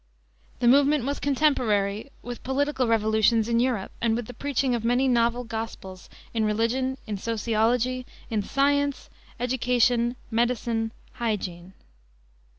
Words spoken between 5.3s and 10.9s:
gospels in religion, in sociology, in science, education, medicine,